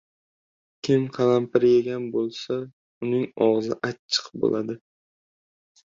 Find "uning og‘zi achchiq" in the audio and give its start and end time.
3.09-4.33